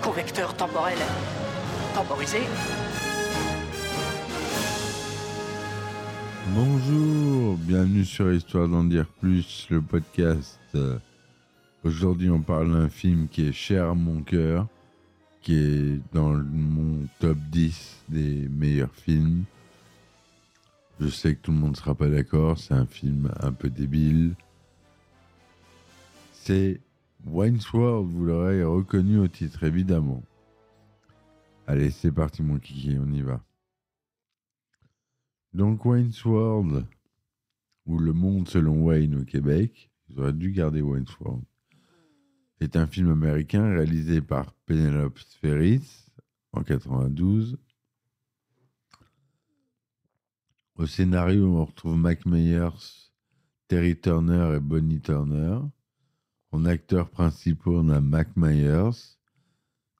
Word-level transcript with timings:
Convecteur 0.00 0.54
temporel 0.56 0.96
temporisé. 1.92 2.38
Bonjour, 6.54 7.56
bienvenue 7.56 8.04
sur 8.04 8.32
Histoire 8.32 8.68
d'en 8.68 8.84
dire 8.84 9.06
plus, 9.20 9.66
le 9.70 9.80
podcast. 9.82 10.60
Aujourd'hui, 11.82 12.30
on 12.30 12.40
parle 12.40 12.72
d'un 12.72 12.88
film 12.88 13.26
qui 13.28 13.48
est 13.48 13.52
cher 13.52 13.88
à 13.88 13.94
mon 13.94 14.22
cœur, 14.22 14.68
qui 15.40 15.56
est 15.56 16.00
dans 16.12 16.34
mon 16.34 17.08
top 17.18 17.38
10 17.50 18.04
des 18.08 18.48
meilleurs 18.48 18.94
films. 18.94 19.44
Je 21.00 21.08
sais 21.08 21.34
que 21.34 21.40
tout 21.40 21.50
le 21.50 21.58
monde 21.58 21.72
ne 21.72 21.76
sera 21.76 21.96
pas 21.96 22.08
d'accord, 22.08 22.56
c'est 22.56 22.74
un 22.74 22.86
film 22.86 23.32
un 23.40 23.50
peu 23.50 23.68
débile. 23.68 24.34
C'est 26.32 26.80
Wayne's 27.24 27.72
World, 27.72 28.10
vous 28.10 28.24
l'aurez 28.24 28.64
reconnu 28.64 29.18
au 29.18 29.28
titre, 29.28 29.62
évidemment. 29.64 30.22
Allez, 31.66 31.90
c'est 31.90 32.12
parti, 32.12 32.42
mon 32.42 32.58
kiki, 32.58 32.96
on 32.98 33.10
y 33.12 33.22
va. 33.22 33.44
Donc 35.52 35.84
Wayne's 35.84 36.24
World, 36.24 36.86
ou 37.86 37.98
Le 37.98 38.12
Monde 38.12 38.48
selon 38.48 38.84
Wayne 38.84 39.20
au 39.20 39.24
Québec, 39.24 39.90
ils 40.08 40.18
auraient 40.18 40.32
dû 40.32 40.50
garder 40.50 40.82
Wayne's 40.82 41.18
World, 41.20 41.44
est 42.60 42.76
un 42.76 42.86
film 42.86 43.10
américain 43.10 43.72
réalisé 43.74 44.20
par 44.20 44.52
Penelope 44.66 45.18
Ferris 45.40 46.06
en 46.52 46.62
92. 46.62 47.58
Au 50.76 50.86
scénario, 50.86 51.46
on 51.46 51.64
retrouve 51.64 51.96
Mac 51.96 52.26
Myers, 52.26 53.12
Terry 53.68 53.98
Turner 53.98 54.56
et 54.56 54.60
Bonnie 54.60 55.00
Turner. 55.00 55.60
En 56.52 56.66
acteurs 56.66 57.08
principaux, 57.08 57.78
on 57.78 57.88
a 57.88 58.02
Mac 58.02 58.36
Myers, 58.36 59.16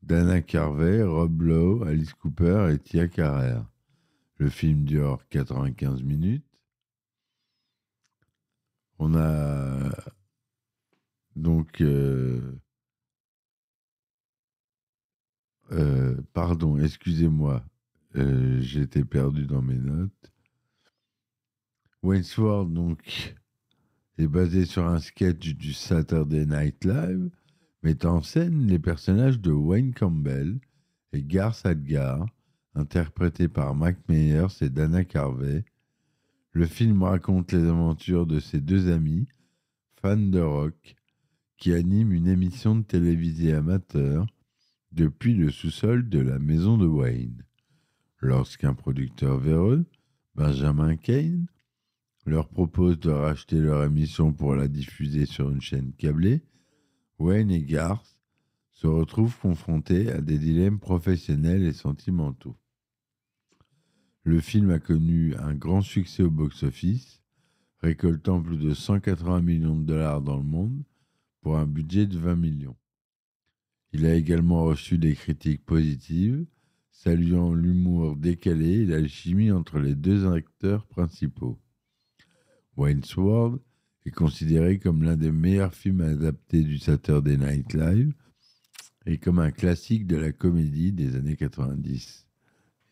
Dana 0.03 0.43
Carvey, 0.43 1.03
Rob 1.03 1.41
Lowe, 1.41 1.83
Alice 1.85 2.13
Cooper 2.13 2.69
et 2.73 2.79
Tia 2.79 3.09
Carrère. 3.09 3.65
Le 4.37 4.51
film 4.51 4.85
dure 4.85 5.27
95 5.31 6.03
minutes. 6.03 6.45
On 8.99 9.15
a 9.15 9.91
donc 11.37 11.81
euh, 11.81 12.61
euh, 15.71 16.21
pardon, 16.35 16.79
excusez-moi, 16.79 17.65
euh, 18.17 18.61
j'étais 18.61 19.05
perdu 19.05 19.47
dans 19.47 19.63
mes 19.63 19.79
notes. 19.79 20.33
Wayne's 22.03 22.37
World 22.37 22.75
donc 22.75 23.35
est 24.19 24.29
basé 24.29 24.65
sur 24.65 24.87
un 24.87 24.99
sketch 24.99 25.55
du 25.55 25.73
Saturday 25.73 26.47
Night 26.47 26.85
Live 26.85 27.31
mettant 27.83 28.17
en 28.17 28.23
scène 28.23 28.67
les 28.67 28.79
personnages 28.79 29.41
de 29.41 29.51
Wayne 29.51 29.95
Campbell 29.95 30.61
et 31.13 31.23
Garth 31.23 31.67
Adgar, 31.67 32.27
interprétés 32.75 33.49
par 33.49 33.75
Mac 33.75 33.97
Myers 34.09 34.47
et 34.61 34.71
Dana 34.71 35.05
Carvey. 35.05 35.65
Le 36.53 36.67
film 36.67 37.03
raconte 37.03 37.53
les 37.53 37.67
aventures 37.67 38.27
de 38.27 38.39
ces 38.39 38.61
deux 38.61 38.91
amis, 38.91 39.27
fans 40.01 40.17
de 40.17 40.41
rock, 40.41 40.97
qui 41.57 41.73
animent 41.73 42.13
une 42.13 42.29
émission 42.29 42.77
de 42.77 42.83
télévisée 42.83 43.53
amateur 43.53 44.27
depuis 44.93 45.35
le 45.35 45.51
sous-sol 45.51 46.09
de 46.09 46.21
la 46.21 46.39
maison 46.39 46.77
de 46.77 46.87
Wayne. 46.87 47.45
Lorsqu'un 48.21 48.75
producteur 48.75 49.39
véreux, 49.39 49.85
Benjamin 50.35 50.97
Kane, 50.97 51.47
leur 52.25 52.49
propose 52.49 52.99
de 53.01 53.11
racheter 53.11 53.59
leur 53.59 53.85
émission 53.85 54.33
pour 54.33 54.55
la 54.55 54.69
diffuser 54.69 55.27
sur 55.27 55.51
une 55.51 55.61
chaîne 55.61 55.93
câblée, 55.93 56.43
Wayne 57.19 57.51
et 57.51 57.63
Garth 57.63 58.19
se 58.71 58.87
retrouvent 58.87 59.39
confrontés 59.39 60.11
à 60.11 60.21
des 60.21 60.39
dilemmes 60.39 60.81
professionnels 60.81 61.65
et 61.65 61.73
sentimentaux. 61.73 62.57
Le 64.25 64.41
film 64.41 64.71
a 64.71 64.79
connu 64.79 65.35
un 65.37 65.55
grand 65.55 65.83
succès 65.83 66.23
au 66.23 66.31
box-office, 66.31 67.23
récoltant 67.79 68.41
plus 68.41 68.57
de 68.57 68.73
180 68.73 69.41
millions 69.43 69.77
de 69.77 69.85
dollars 69.85 70.21
dans 70.21 70.37
le 70.37 70.45
monde 70.45 70.85
pour 71.41 71.59
un 71.59 71.67
budget 71.67 72.07
de 72.07 72.19
20 72.19 72.37
millions. 72.37 72.77
Il 73.93 74.07
a 74.07 74.15
également 74.15 74.65
reçu 74.65 74.97
des 74.97 75.15
critiques 75.15 75.65
positives, 75.65 76.47
saluant 76.91 77.53
l'humour 77.53 78.17
décalé 78.17 78.83
et 78.83 78.87
l'alchimie 78.87 79.51
entre 79.51 79.79
les 79.79 79.95
deux 79.95 80.27
acteurs 80.27 80.87
principaux. 80.87 81.62
Wayne's 82.77 83.17
World 83.17 83.61
est 84.07 84.11
considéré 84.11 84.79
comme 84.79 85.03
l'un 85.03 85.17
des 85.17 85.31
meilleurs 85.31 85.75
films 85.75 86.01
adaptés 86.01 86.63
du 86.63 86.79
Saturday 86.79 87.37
Night 87.37 87.75
Live 87.75 88.15
et 89.07 89.19
comme 89.19 89.39
un 89.39 89.51
classique 89.51 90.07
de 90.07 90.17
la 90.17 90.33
comédie 90.33 90.93
des 90.93 91.17
années 91.17 91.37
90. 91.37 92.27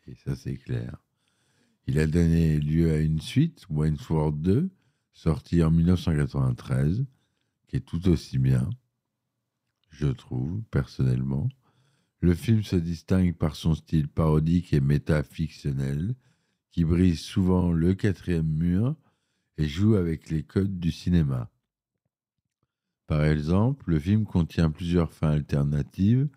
Et 0.06 0.14
ça, 0.14 0.36
c'est 0.36 0.56
clair. 0.56 0.96
Il 1.86 1.98
a 1.98 2.06
donné 2.06 2.58
lieu 2.58 2.92
à 2.92 2.98
une 2.98 3.20
suite, 3.20 3.64
Wayne's 3.70 4.08
World 4.10 4.40
2, 4.42 4.70
sortie 5.12 5.62
en 5.62 5.70
1993, 5.70 7.04
qui 7.66 7.76
est 7.76 7.80
tout 7.80 8.08
aussi 8.08 8.38
bien, 8.38 8.69
je 9.90 10.08
trouve, 10.08 10.62
personnellement. 10.70 11.48
Le 12.20 12.34
film 12.34 12.62
se 12.62 12.76
distingue 12.76 13.34
par 13.34 13.56
son 13.56 13.74
style 13.74 14.08
parodique 14.08 14.72
et 14.72 14.80
métafictionnel, 14.80 16.14
qui 16.70 16.84
brise 16.84 17.20
souvent 17.20 17.72
le 17.72 17.94
quatrième 17.94 18.46
mur 18.46 18.94
et 19.60 19.69
joue 19.69 19.94
avec 19.94 20.31
les 20.31 20.43
codes 20.43 20.81
du 20.81 20.91
cinéma. 20.91 21.50
Par 23.06 23.25
exemple, 23.25 23.91
le 23.91 23.98
film 23.98 24.25
contient 24.25 24.71
plusieurs 24.71 25.12
fins 25.12 25.32
alternatives, 25.32 26.28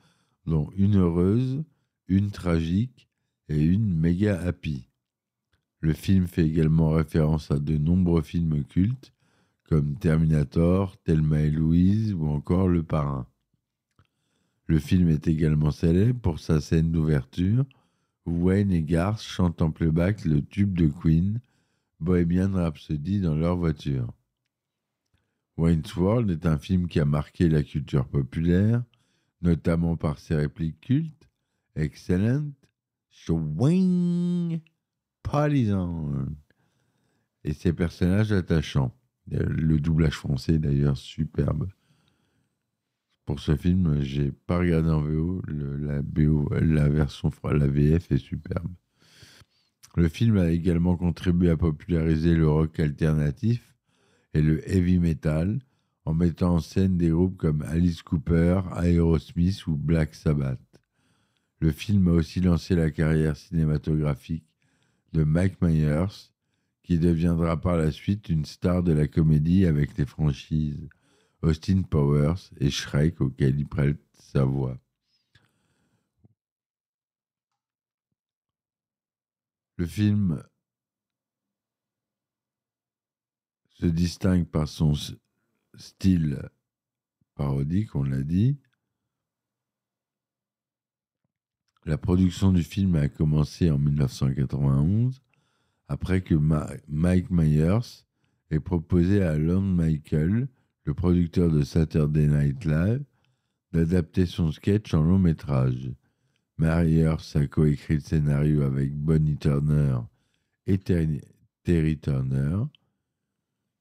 dont 0.46 0.70
une 0.76 0.98
heureuse, 0.98 1.64
une 2.10 2.32
tragique 2.32 3.08
et 3.48 3.64
une 3.64 3.96
méga 3.96 4.42
happy. 4.42 4.90
Le 5.80 5.94
film 5.94 6.28
fait 6.28 6.46
également 6.46 6.90
référence 6.90 7.50
à 7.50 7.60
de 7.60 7.78
nombreux 7.78 8.24
films 8.24 8.66
cultes 8.66 9.14
comme 9.70 9.98
Terminator, 9.98 10.98
Thelma 11.04 11.42
et 11.42 11.50
Louise 11.50 12.14
ou 12.14 12.28
encore 12.28 12.68
Le 12.68 12.84
Parrain. 12.84 13.26
Le 14.66 14.80
film 14.80 15.08
est 15.08 15.28
également 15.30 15.72
célèbre 15.72 16.20
pour 16.20 16.40
sa 16.40 16.60
scène 16.60 16.92
d'ouverture 16.92 17.66
où 18.26 18.48
Wayne 18.48 18.72
et 18.74 18.84
Garth 18.84 19.22
chantent 19.22 19.62
en 19.62 19.72
playback 19.72 20.26
le 20.26 20.42
tube 20.42 20.78
de 20.78 20.88
Queen, 20.88 21.40
Bohemian 22.04 22.52
Rhapsody 22.54 23.22
dans 23.22 23.36
leur 23.36 23.56
voiture. 23.56 24.14
Wayne's 25.56 25.96
World 25.96 26.30
est 26.32 26.46
un 26.46 26.58
film 26.58 26.88
qui 26.88 27.00
a 27.00 27.06
marqué 27.06 27.48
la 27.48 27.64
culture 27.64 28.08
populaire, 28.08 28.84
notamment 29.42 29.96
par 29.96 30.20
ses 30.20 30.36
répliques 30.36 30.82
cultes, 30.82 31.30
Excellent, 31.76 32.52
Swing, 33.10 34.60
Partisan, 35.24 36.28
et 37.44 37.54
ses 37.54 37.74
personnages 37.74 38.32
attachants. 38.32 38.94
Le 39.28 39.80
doublage 39.80 40.18
français, 40.18 40.60
d'ailleurs, 40.60 40.98
superbe. 40.98 41.70
Pour 43.26 43.40
ce 43.40 43.56
film, 43.56 44.02
j'ai 44.02 44.32
pas 44.32 44.60
regardé 44.60 44.90
en 44.90 45.02
VO, 45.02 45.42
la 45.48 46.02
BO, 46.02 46.50
la 46.52 46.90
version, 46.90 47.32
la 47.44 47.68
VF 47.68 48.12
est 48.12 48.18
superbe. 48.18 48.74
Le 49.96 50.08
film 50.08 50.38
a 50.38 50.50
également 50.50 50.98
contribué 50.98 51.52
à 51.52 51.58
populariser 51.58 52.36
le 52.36 52.50
rock 52.50 52.80
alternatif 52.80 53.76
et 54.34 54.42
le 54.42 54.68
heavy 54.68 54.98
metal 54.98 55.60
en 56.06 56.14
mettant 56.16 56.56
en 56.56 56.60
scène 56.60 56.98
des 56.98 57.10
groupes 57.10 57.38
comme 57.38 57.62
Alice 57.62 58.02
Cooper, 58.02 58.62
Aerosmith 58.76 59.68
ou 59.68 59.78
Black 59.78 60.16
Sabbath. 60.16 60.60
Le 61.60 61.72
film 61.72 62.08
a 62.08 62.12
aussi 62.12 62.42
lancé 62.42 62.76
la 62.76 62.92
carrière 62.92 63.38
cinématographique 63.38 64.46
de 65.14 65.24
Mike 65.24 65.62
Myers, 65.62 66.32
qui 66.82 66.98
deviendra 66.98 67.62
par 67.62 67.78
la 67.78 67.92
suite 67.92 68.30
une 68.30 68.46
star 68.46 68.84
de 68.84 68.92
la 68.92 69.08
comédie 69.08 69.66
avec 69.66 69.98
les 69.98 70.06
franchises 70.06 70.90
Austin 71.42 71.84
Powers 71.84 72.50
et 72.60 72.70
Shrek 72.70 73.22
auxquels 73.22 73.60
il 73.60 73.68
prête 73.68 74.02
sa 74.14 74.44
voix. 74.44 74.83
Le 79.78 79.88
film 79.88 80.44
se 83.70 83.88
distingue 83.88 84.46
par 84.46 84.68
son 84.68 84.94
style 85.76 86.50
parodique, 87.36 87.96
on 87.96 88.04
l'a 88.04 88.22
dit. 88.22 88.60
La 91.86 91.98
production 91.98 92.52
du 92.52 92.64
film 92.64 92.96
a 92.96 93.10
commencé 93.10 93.72
en 93.72 93.80
1991, 93.80 95.22
après 95.88 96.22
que 96.22 96.36
Mike 96.88 97.30
Myers 97.32 98.06
ait 98.52 98.60
proposé 98.60 99.22
à 99.22 99.38
Lorne 99.38 99.76
Michael, 99.76 100.48
le 100.86 100.94
producteur 100.94 101.52
de 101.52 101.64
Saturday 101.64 102.28
Night 102.28 102.64
Live, 102.64 103.04
d'adapter 103.72 104.28
son 104.28 104.52
sketch 104.52 104.94
en 104.94 105.02
long 105.02 105.20
métrage. 105.20 105.92
Myers 106.58 107.36
a 107.36 107.48
coécrit 107.48 107.96
le 107.96 108.00
scénario 108.00 108.62
avec 108.62 108.94
Bonnie 108.94 109.38
Turner 109.38 109.98
et 110.68 110.78
Terry 110.78 112.00
Turner, 112.00 112.58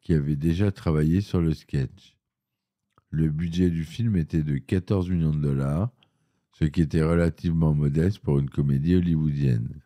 qui 0.01 0.15
avaient 0.15 0.37
déjà 0.37 0.73
travaillé 0.73 1.21
sur 1.21 1.41
le 1.41 1.53
sketch. 1.55 2.17
Le 3.11 3.29
budget 3.29 3.71
du 3.71 3.85
film 3.85 4.17
était 4.17 4.43
de 4.43 4.57
14 4.57 5.11
millions 5.11 5.35
de 5.35 5.41
dollars, 5.41 5.93
ce 6.53 6.65
qui 6.65 6.81
était 6.81 7.03
relativement 7.03 7.75
modeste 7.75 8.21
pour 8.21 8.39
une 8.39 8.49
comédie 8.49 8.95
hollywoodienne. 8.95 9.83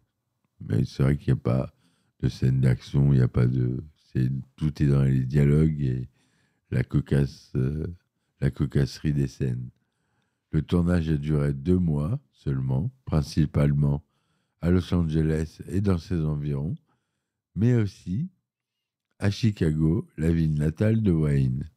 Mais 0.60 0.84
c'est 0.84 1.02
vrai 1.02 1.16
qu'il 1.16 1.34
n'y 1.34 1.40
a 1.40 1.42
pas 1.42 1.74
de 2.20 2.28
scène 2.28 2.60
d'action, 2.60 3.12
il 3.12 3.18
n'y 3.18 3.22
a 3.22 3.28
pas 3.28 3.46
de. 3.46 3.84
Tout 4.56 4.82
est 4.82 4.86
dans 4.86 5.02
les 5.02 5.26
dialogues 5.26 5.82
et 5.82 6.08
la, 6.70 6.82
cocasse, 6.82 7.52
euh, 7.54 7.86
la 8.40 8.50
cocasserie 8.50 9.12
des 9.12 9.26
scènes. 9.26 9.68
Le 10.52 10.62
tournage 10.62 11.10
a 11.10 11.18
duré 11.18 11.52
deux 11.52 11.78
mois 11.78 12.18
seulement, 12.36 12.90
principalement 13.04 14.04
à 14.60 14.70
Los 14.70 14.92
Angeles 14.94 15.60
et 15.68 15.80
dans 15.80 15.98
ses 15.98 16.20
environs, 16.20 16.76
mais 17.54 17.74
aussi 17.74 18.28
à 19.18 19.30
Chicago, 19.30 20.06
la 20.16 20.30
ville 20.30 20.54
natale 20.54 21.02
de 21.02 21.12
Wayne. 21.12 21.70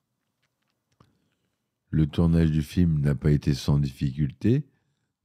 Le 1.89 2.05
tournage 2.05 2.51
du 2.51 2.61
film 2.61 2.99
n'a 2.99 3.15
pas 3.15 3.31
été 3.31 3.53
sans 3.53 3.79
difficulté, 3.79 4.67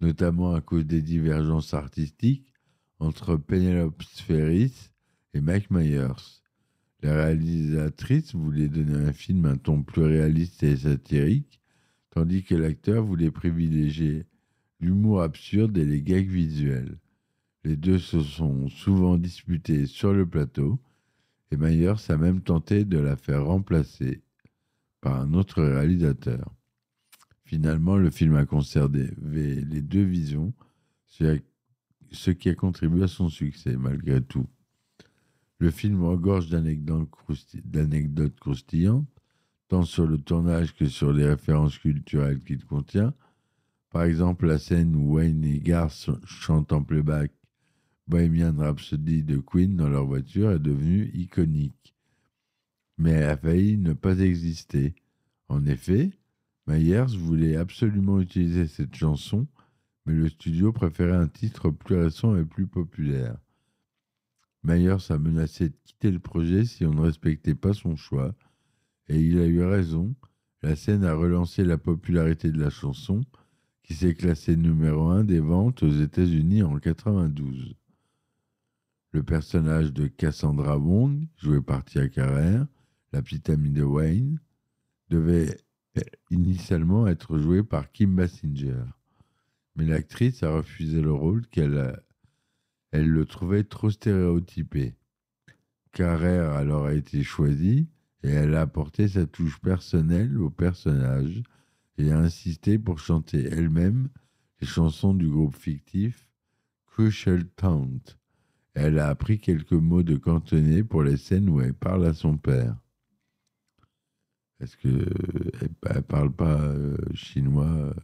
notamment 0.00 0.54
à 0.54 0.60
cause 0.60 0.86
des 0.86 1.02
divergences 1.02 1.74
artistiques 1.74 2.46
entre 2.98 3.36
Penelope 3.36 4.02
Ferris 4.02 4.90
et 5.34 5.40
Mike 5.40 5.70
Myers. 5.70 6.42
La 7.02 7.14
réalisatrice 7.16 8.34
voulait 8.34 8.68
donner 8.68 8.94
un 8.94 9.12
film 9.12 9.44
un 9.44 9.56
ton 9.56 9.82
plus 9.82 10.04
réaliste 10.04 10.62
et 10.62 10.76
satirique, 10.76 11.60
tandis 12.10 12.44
que 12.44 12.54
l'acteur 12.54 13.04
voulait 13.04 13.30
privilégier 13.30 14.26
l'humour 14.80 15.22
absurde 15.22 15.76
et 15.78 15.84
les 15.84 16.02
gags 16.02 16.28
visuels. 16.28 16.98
Les 17.64 17.76
deux 17.76 17.98
se 17.98 18.20
sont 18.20 18.68
souvent 18.68 19.16
disputés 19.16 19.86
sur 19.86 20.12
le 20.12 20.26
plateau, 20.26 20.78
et 21.50 21.56
Myers 21.56 22.10
a 22.10 22.16
même 22.16 22.40
tenté 22.40 22.84
de 22.84 22.98
la 22.98 23.16
faire 23.16 23.46
remplacer 23.46 24.22
par 25.00 25.20
un 25.20 25.32
autre 25.34 25.62
réalisateur. 25.62 26.52
Finalement, 27.44 27.96
le 27.96 28.10
film 28.10 28.36
a 28.36 28.46
conservé 28.46 29.10
les 29.22 29.82
deux 29.82 30.02
visions, 30.02 30.52
ce 31.06 32.30
qui 32.30 32.48
a 32.48 32.54
contribué 32.54 33.04
à 33.04 33.08
son 33.08 33.28
succès 33.28 33.76
malgré 33.76 34.22
tout. 34.22 34.46
Le 35.58 35.70
film 35.70 36.02
regorge 36.04 36.48
d'anecdotes 36.50 37.10
croustillantes, 38.36 39.06
tant 39.68 39.84
sur 39.84 40.06
le 40.06 40.18
tournage 40.18 40.74
que 40.74 40.86
sur 40.86 41.12
les 41.12 41.26
références 41.26 41.78
culturelles 41.78 42.42
qu'il 42.42 42.64
contient. 42.64 43.14
Par 43.94 44.02
exemple, 44.02 44.48
la 44.48 44.58
scène 44.58 44.96
où 44.96 45.14
Wayne 45.14 45.44
et 45.44 45.60
Garth 45.60 46.10
chantent 46.24 46.72
en 46.72 46.82
playback 46.82 47.30
Bohemian 48.08 48.56
Rhapsody 48.56 49.22
de 49.22 49.38
Queen 49.38 49.76
dans 49.76 49.88
leur 49.88 50.04
voiture 50.04 50.50
est 50.50 50.58
devenue 50.58 51.12
iconique. 51.14 51.94
Mais 52.98 53.12
elle 53.12 53.30
a 53.30 53.36
failli 53.36 53.78
ne 53.78 53.92
pas 53.92 54.18
exister. 54.18 54.96
En 55.48 55.64
effet, 55.64 56.10
Myers 56.66 57.16
voulait 57.16 57.54
absolument 57.54 58.20
utiliser 58.20 58.66
cette 58.66 58.96
chanson, 58.96 59.46
mais 60.06 60.14
le 60.14 60.28
studio 60.28 60.72
préférait 60.72 61.14
un 61.14 61.28
titre 61.28 61.70
plus 61.70 61.94
récent 61.94 62.36
et 62.36 62.44
plus 62.44 62.66
populaire. 62.66 63.36
Myers 64.64 65.08
a 65.08 65.18
menacé 65.18 65.68
de 65.68 65.76
quitter 65.84 66.10
le 66.10 66.18
projet 66.18 66.64
si 66.64 66.84
on 66.84 66.94
ne 66.94 67.02
respectait 67.02 67.54
pas 67.54 67.74
son 67.74 67.94
choix, 67.94 68.34
et 69.06 69.20
il 69.20 69.38
a 69.38 69.46
eu 69.46 69.62
raison. 69.62 70.16
La 70.62 70.74
scène 70.74 71.04
a 71.04 71.14
relancé 71.14 71.62
la 71.62 71.78
popularité 71.78 72.50
de 72.50 72.58
la 72.58 72.70
chanson, 72.70 73.24
qui 73.84 73.94
s'est 73.94 74.14
classée 74.14 74.56
numéro 74.56 75.08
1 75.08 75.24
des 75.24 75.40
ventes 75.40 75.82
aux 75.82 75.90
États-Unis 75.90 76.62
en 76.62 76.78
92. 76.78 77.76
Le 79.12 79.22
personnage 79.22 79.92
de 79.92 80.06
Cassandra 80.06 80.78
Wong, 80.78 81.26
joué 81.36 81.60
par 81.60 81.84
Tia 81.84 82.08
Carrère, 82.08 82.66
la 83.12 83.22
petite 83.22 83.50
amie 83.50 83.70
de 83.70 83.84
Wayne, 83.84 84.40
devait 85.10 85.58
initialement 86.30 87.06
être 87.06 87.38
joué 87.38 87.62
par 87.62 87.92
Kim 87.92 88.16
Basinger. 88.16 88.82
Mais 89.76 89.84
l'actrice 89.84 90.42
a 90.42 90.50
refusé 90.50 91.00
le 91.00 91.12
rôle 91.12 91.46
qu'elle 91.46 92.00
elle 92.90 93.08
le 93.08 93.24
trouvait 93.26 93.64
trop 93.64 93.90
stéréotypé. 93.90 94.94
Carrère 95.92 96.52
alors 96.52 96.90
été 96.90 97.22
choisie 97.22 97.88
et 98.22 98.30
elle 98.30 98.54
a 98.54 98.62
apporté 98.62 99.08
sa 99.08 99.26
touche 99.26 99.60
personnelle 99.60 100.38
au 100.38 100.48
personnage 100.48 101.42
et 101.98 102.10
a 102.10 102.18
insisté 102.18 102.78
pour 102.78 102.98
chanter 102.98 103.44
elle-même 103.44 104.08
les 104.60 104.66
chansons 104.66 105.14
du 105.14 105.28
groupe 105.28 105.56
fictif 105.56 106.28
Crucial 106.86 107.44
Taunt. 107.56 108.00
Elle 108.74 108.98
a 108.98 109.08
appris 109.08 109.38
quelques 109.38 109.72
mots 109.72 110.02
de 110.02 110.16
cantonais 110.16 110.82
pour 110.82 111.02
les 111.02 111.16
scènes 111.16 111.48
où 111.48 111.60
elle 111.60 111.74
parle 111.74 112.06
à 112.06 112.14
son 112.14 112.36
père. 112.36 112.76
Parce 114.58 114.76
que 114.76 114.88
euh, 114.88 115.50
elle, 115.60 115.70
elle 115.90 116.02
parle 116.02 116.32
pas 116.32 116.60
euh, 116.60 116.96
chinois 117.14 117.66
euh, 117.66 117.94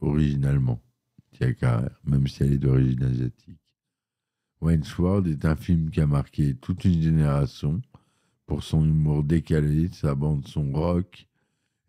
originalement, 0.00 0.82
même 2.04 2.26
si 2.26 2.42
elle 2.42 2.52
est 2.52 2.58
d'origine 2.58 3.02
asiatique. 3.02 3.60
Wayne's 4.60 4.98
World 4.98 5.26
est 5.26 5.44
un 5.46 5.56
film 5.56 5.90
qui 5.90 6.00
a 6.00 6.06
marqué 6.06 6.54
toute 6.54 6.84
une 6.84 7.00
génération 7.00 7.80
pour 8.46 8.62
son 8.62 8.84
humour 8.84 9.24
décalé, 9.24 9.88
sa 9.92 10.14
bande 10.14 10.46
son 10.46 10.72
rock 10.72 11.29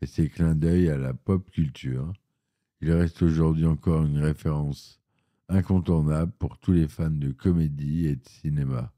et 0.02 0.08
ses 0.08 0.30
clins 0.30 0.56
d'œil 0.56 0.90
à 0.90 0.98
la 0.98 1.14
pop 1.14 1.50
culture. 1.52 2.12
Il 2.82 2.92
reste 2.92 3.22
aujourd'hui 3.22 3.66
encore 3.66 4.04
une 4.04 4.18
référence 4.18 5.00
incontournable 5.50 6.32
pour 6.40 6.58
tous 6.58 6.72
les 6.72 6.88
fans 6.88 7.10
de 7.10 7.32
comédie 7.32 8.08
et 8.08 8.16
de 8.16 8.28
cinéma. 8.28 8.92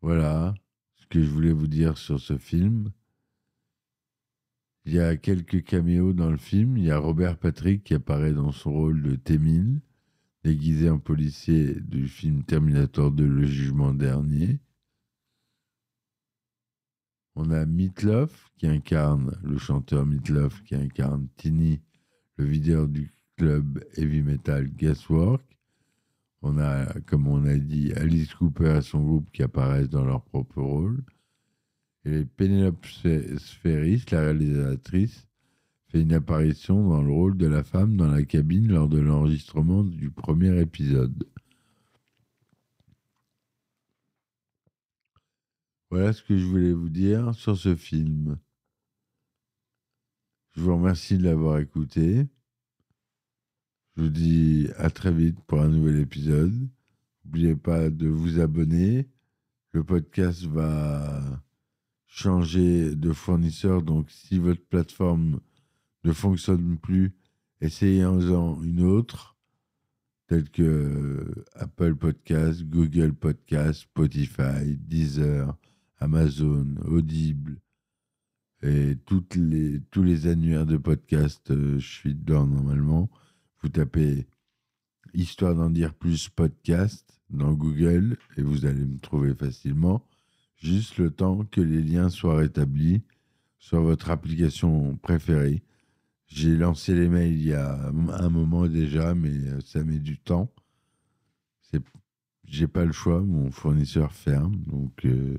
Voilà 0.00 0.54
ce 0.94 1.06
que 1.06 1.22
je 1.22 1.28
voulais 1.28 1.52
vous 1.52 1.66
dire 1.66 1.98
sur 1.98 2.20
ce 2.20 2.38
film. 2.38 2.92
Il 4.84 4.94
y 4.94 5.00
a 5.00 5.16
quelques 5.16 5.64
caméos 5.64 6.12
dans 6.12 6.30
le 6.30 6.36
film. 6.36 6.76
Il 6.78 6.84
y 6.84 6.90
a 6.90 6.98
Robert 6.98 7.36
Patrick 7.36 7.82
qui 7.82 7.94
apparaît 7.94 8.32
dans 8.32 8.52
son 8.52 8.72
rôle 8.72 9.02
de 9.02 9.16
T-1000, 9.16 9.80
déguisé 10.44 10.88
en 10.88 10.98
policier 10.98 11.74
du 11.80 12.06
film 12.06 12.44
Terminator 12.44 13.10
2, 13.10 13.26
Le 13.26 13.46
Jugement 13.46 13.92
Dernier. 13.92 14.60
On 17.38 17.50
a 17.50 17.66
Meatloaf 17.66 18.50
qui 18.56 18.66
incarne, 18.66 19.36
le 19.44 19.58
chanteur 19.58 20.06
Meatloaf 20.06 20.62
qui 20.62 20.74
incarne 20.74 21.28
Tini, 21.36 21.82
le 22.38 22.46
videur 22.46 22.88
du 22.88 23.12
club 23.36 23.84
heavy 23.96 24.22
metal 24.22 24.70
Gaswork. 24.74 25.44
On 26.40 26.58
a, 26.58 26.86
comme 27.00 27.28
on 27.28 27.44
a 27.44 27.58
dit, 27.58 27.92
Alice 27.92 28.32
Cooper 28.32 28.78
et 28.78 28.80
son 28.80 29.04
groupe 29.04 29.30
qui 29.32 29.42
apparaissent 29.42 29.90
dans 29.90 30.04
leur 30.04 30.22
propre 30.22 30.62
rôle. 30.62 31.04
Et 32.06 32.24
Penelope 32.24 32.86
Spheris, 32.86 34.04
la 34.10 34.20
réalisatrice, 34.20 35.26
fait 35.88 36.00
une 36.00 36.14
apparition 36.14 36.88
dans 36.88 37.02
le 37.02 37.12
rôle 37.12 37.36
de 37.36 37.46
la 37.46 37.62
femme 37.62 37.98
dans 37.98 38.10
la 38.10 38.22
cabine 38.22 38.68
lors 38.68 38.88
de 38.88 38.98
l'enregistrement 38.98 39.84
du 39.84 40.10
premier 40.10 40.58
épisode. 40.58 41.24
Voilà 45.96 46.12
ce 46.12 46.22
que 46.22 46.36
je 46.36 46.44
voulais 46.44 46.74
vous 46.74 46.90
dire 46.90 47.34
sur 47.34 47.56
ce 47.56 47.74
film. 47.74 48.36
Je 50.54 50.60
vous 50.60 50.76
remercie 50.76 51.16
de 51.16 51.24
l'avoir 51.24 51.58
écouté. 51.58 52.26
Je 53.96 54.02
vous 54.02 54.10
dis 54.10 54.68
à 54.76 54.90
très 54.90 55.10
vite 55.10 55.40
pour 55.46 55.62
un 55.62 55.68
nouvel 55.68 55.98
épisode. 56.00 56.52
N'oubliez 57.24 57.56
pas 57.56 57.88
de 57.88 58.08
vous 58.08 58.40
abonner. 58.40 59.08
Le 59.72 59.84
podcast 59.84 60.44
va 60.44 61.22
changer 62.04 62.94
de 62.94 63.14
fournisseur, 63.14 63.80
donc 63.80 64.10
si 64.10 64.38
votre 64.38 64.66
plateforme 64.66 65.40
ne 66.04 66.12
fonctionne 66.12 66.76
plus, 66.76 67.16
essayez-en 67.62 68.62
une 68.62 68.82
autre, 68.82 69.38
telle 70.26 70.50
que 70.50 71.46
Apple 71.54 71.96
Podcast, 71.96 72.64
Google 72.64 73.14
Podcast, 73.14 73.80
Spotify, 73.80 74.76
Deezer, 74.76 75.56
Amazon, 75.98 76.76
Audible 76.84 77.60
et 78.62 78.96
les, 79.36 79.80
tous 79.90 80.02
les 80.02 80.26
annuaires 80.26 80.66
de 80.66 80.76
podcast, 80.76 81.50
euh, 81.50 81.78
je 81.78 81.86
suis 81.86 82.14
dedans 82.14 82.46
normalement. 82.46 83.10
Vous 83.62 83.68
tapez 83.68 84.26
Histoire 85.14 85.54
d'en 85.54 85.70
dire 85.70 85.94
plus 85.94 86.28
podcast 86.28 87.22
dans 87.30 87.52
Google 87.52 88.18
et 88.36 88.42
vous 88.42 88.66
allez 88.66 88.84
me 88.84 88.98
trouver 88.98 89.34
facilement. 89.34 90.06
Juste 90.56 90.98
le 90.98 91.10
temps 91.10 91.44
que 91.44 91.60
les 91.60 91.82
liens 91.82 92.10
soient 92.10 92.36
rétablis 92.36 93.02
sur 93.58 93.80
votre 93.80 94.10
application 94.10 94.96
préférée. 94.96 95.62
J'ai 96.26 96.56
lancé 96.56 96.94
les 96.94 97.08
mails 97.08 97.32
il 97.32 97.46
y 97.46 97.54
a 97.54 97.88
un 97.88 98.28
moment 98.28 98.66
déjà, 98.66 99.14
mais 99.14 99.30
euh, 99.30 99.60
ça 99.60 99.82
met 99.84 100.00
du 100.00 100.18
temps. 100.18 100.52
C'est, 101.62 101.82
j'ai 102.44 102.66
pas 102.66 102.84
le 102.84 102.92
choix, 102.92 103.20
mon 103.20 103.50
fournisseur 103.50 104.12
ferme, 104.12 104.56
donc 104.66 105.04
euh, 105.04 105.38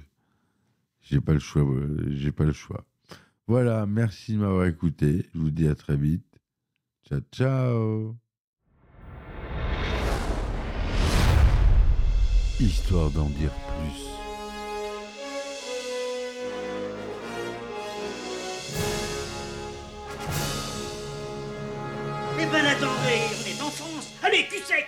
j'ai 1.10 1.22
pas 1.22 1.34
le 1.34 1.40
choix. 1.40 1.64
euh, 1.64 2.08
J'ai 2.12 2.32
pas 2.32 2.44
le 2.46 2.54
choix. 2.54 2.86
Voilà, 3.48 3.86
merci 3.86 4.34
de 4.34 4.40
m'avoir 4.40 4.66
écouté. 4.66 5.26
Je 5.34 5.40
vous 5.40 5.52
dis 5.52 5.68
à 5.68 5.76
très 5.76 5.96
vite. 5.98 6.26
Ciao, 7.08 7.22
ciao. 7.32 8.16
Histoire 12.60 13.12
d'en 13.12 13.30
dire 13.30 13.52
plus. 13.52 14.04
Eh 22.40 22.46
ben 22.46 22.66
attendez, 22.66 23.22
on 23.34 23.48
est 23.50 23.62
en 23.62 23.72
France. 23.72 24.14
Allez, 24.24 24.46
cul 24.50 24.62
sec 24.64 24.88